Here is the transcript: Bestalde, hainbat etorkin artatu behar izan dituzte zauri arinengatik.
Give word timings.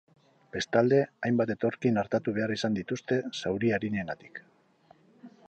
Bestalde, 0.53 1.01
hainbat 1.27 1.51
etorkin 1.55 1.99
artatu 2.03 2.33
behar 2.39 2.55
izan 2.57 2.79
dituzte 2.81 3.19
zauri 3.43 3.73
arinengatik. 3.79 4.43